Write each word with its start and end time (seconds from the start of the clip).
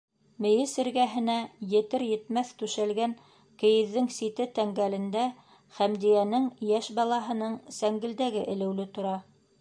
Мейес 0.43 0.71
эргәһенә 0.83 1.33
етер-етмәҫ 1.73 2.53
түшәлгән 2.61 3.13
кейеҙҙең 3.65 4.09
сите 4.17 4.49
тәңгәлендә 4.57 5.29
Хәмдиәнең 5.81 6.51
йәш 6.71 6.93
балаһының 7.01 7.59
сәңгелдәге 7.81 8.47
элеүле 8.57 8.93
тора. 8.99 9.19